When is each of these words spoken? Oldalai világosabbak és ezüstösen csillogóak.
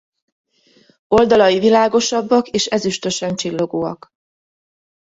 Oldalai 1.07 1.59
világosabbak 1.59 2.47
és 2.47 2.65
ezüstösen 2.65 3.35
csillogóak. 3.35 4.09